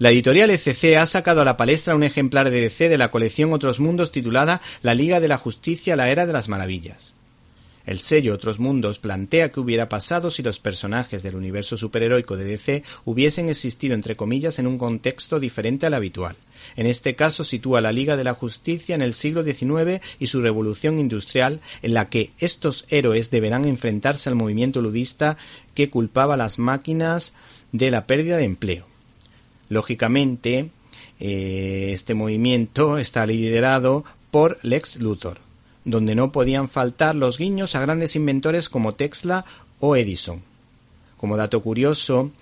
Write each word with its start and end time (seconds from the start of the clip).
La 0.00 0.10
editorial 0.10 0.50
ECC 0.50 0.96
ha 0.96 1.06
sacado 1.06 1.42
a 1.42 1.44
la 1.44 1.56
palestra 1.56 1.94
un 1.94 2.02
ejemplar 2.02 2.50
de 2.50 2.60
DC 2.60 2.88
de 2.88 2.98
la 2.98 3.12
colección 3.12 3.52
Otros 3.52 3.78
Mundos 3.78 4.10
titulada 4.10 4.60
La 4.82 4.92
Liga 4.92 5.20
de 5.20 5.28
la 5.28 5.38
Justicia, 5.38 5.94
la 5.94 6.10
Era 6.10 6.26
de 6.26 6.32
las 6.32 6.48
Maravillas. 6.48 7.14
El 7.86 8.00
sello 8.00 8.34
Otros 8.34 8.58
Mundos 8.58 8.98
plantea 8.98 9.50
qué 9.50 9.60
hubiera 9.60 9.88
pasado 9.88 10.30
si 10.30 10.42
los 10.42 10.58
personajes 10.58 11.22
del 11.22 11.36
universo 11.36 11.76
superheroico 11.76 12.36
de 12.36 12.44
DC 12.44 12.82
hubiesen 13.04 13.48
existido 13.48 13.94
entre 13.94 14.16
comillas 14.16 14.58
en 14.58 14.66
un 14.66 14.78
contexto 14.78 15.38
diferente 15.38 15.86
al 15.86 15.94
habitual. 15.94 16.34
En 16.74 16.86
este 16.86 17.14
caso 17.14 17.44
sitúa 17.44 17.80
la 17.80 17.92
Liga 17.92 18.16
de 18.16 18.24
la 18.24 18.34
Justicia 18.34 18.96
en 18.96 19.02
el 19.02 19.14
siglo 19.14 19.44
XIX 19.44 20.00
y 20.18 20.26
su 20.26 20.42
revolución 20.42 20.98
industrial 20.98 21.60
en 21.82 21.94
la 21.94 22.08
que 22.08 22.32
estos 22.40 22.84
héroes 22.88 23.30
deberán 23.30 23.64
enfrentarse 23.64 24.28
al 24.28 24.34
movimiento 24.34 24.80
ludista 24.80 25.36
que 25.74 25.88
culpaba 25.88 26.34
a 26.34 26.38
las 26.38 26.58
máquinas 26.58 27.32
de 27.70 27.92
la 27.92 28.08
pérdida 28.08 28.38
de 28.38 28.44
empleo. 28.44 28.93
Lógicamente, 29.68 30.70
eh, 31.20 31.90
este 31.92 32.14
movimiento 32.14 32.98
está 32.98 33.26
liderado 33.26 34.04
por 34.30 34.58
Lex 34.62 34.96
Luthor 34.96 35.44
donde 35.84 36.14
no 36.14 36.32
podían 36.32 36.68
faltar 36.68 37.14
los 37.14 37.38
guiños 37.38 37.74
a 37.74 37.80
grandes 37.80 38.16
inventores 38.16 38.68
como 38.68 38.94
Tesla 38.94 39.44
o 39.80 39.96
Edison. 39.96 40.42
Como 41.18 41.36
dato 41.36 41.62
curioso, 41.62 42.32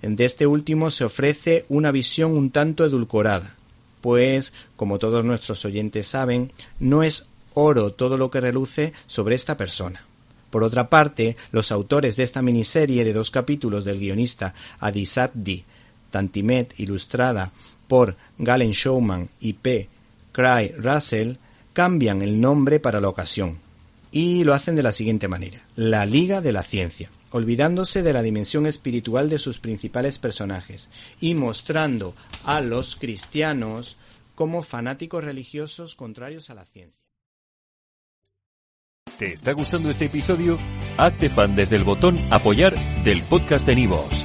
de 0.00 0.24
este 0.24 0.46
último 0.46 0.90
se 0.90 1.04
ofrece 1.04 1.64
una 1.68 1.90
visión 1.90 2.36
un 2.36 2.50
tanto 2.50 2.84
edulcorada, 2.84 3.54
pues, 4.00 4.52
como 4.76 4.98
todos 4.98 5.24
nuestros 5.24 5.64
oyentes 5.64 6.06
saben, 6.06 6.52
no 6.78 7.02
es 7.02 7.26
oro 7.54 7.92
todo 7.92 8.16
lo 8.16 8.30
que 8.30 8.40
reluce 8.40 8.92
sobre 9.06 9.34
esta 9.34 9.56
persona. 9.56 10.04
Por 10.50 10.62
otra 10.62 10.88
parte, 10.88 11.36
los 11.50 11.72
autores 11.72 12.14
de 12.14 12.22
esta 12.22 12.42
miniserie 12.42 13.04
de 13.04 13.12
dos 13.12 13.30
capítulos 13.30 13.84
del 13.84 13.98
guionista 13.98 14.54
Adisat 14.78 15.32
Tantimet, 16.14 16.78
ilustrada 16.78 17.50
por 17.88 18.16
Galen 18.38 18.70
Showman 18.70 19.30
y 19.40 19.54
P. 19.54 19.88
Cry 20.30 20.68
Russell, 20.78 21.32
cambian 21.72 22.22
el 22.22 22.40
nombre 22.40 22.78
para 22.78 23.00
la 23.00 23.08
ocasión 23.08 23.58
y 24.12 24.44
lo 24.44 24.54
hacen 24.54 24.76
de 24.76 24.84
la 24.84 24.92
siguiente 24.92 25.26
manera. 25.26 25.58
La 25.74 26.06
Liga 26.06 26.40
de 26.40 26.52
la 26.52 26.62
Ciencia, 26.62 27.10
olvidándose 27.32 28.04
de 28.04 28.12
la 28.12 28.22
dimensión 28.22 28.68
espiritual 28.68 29.28
de 29.28 29.40
sus 29.40 29.58
principales 29.58 30.18
personajes 30.18 30.88
y 31.20 31.34
mostrando 31.34 32.14
a 32.44 32.60
los 32.60 32.94
cristianos 32.94 33.96
como 34.36 34.62
fanáticos 34.62 35.24
religiosos 35.24 35.96
contrarios 35.96 36.48
a 36.48 36.54
la 36.54 36.64
ciencia. 36.64 37.02
¿Te 39.18 39.32
está 39.32 39.50
gustando 39.50 39.90
este 39.90 40.04
episodio? 40.04 40.58
Hazte 40.96 41.28
fan 41.28 41.56
desde 41.56 41.74
el 41.74 41.82
botón 41.82 42.20
apoyar 42.32 42.74
del 43.02 43.20
podcast 43.24 43.66
de 43.66 43.74
Nivos. 43.74 44.24